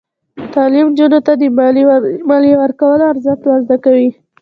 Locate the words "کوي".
3.85-4.09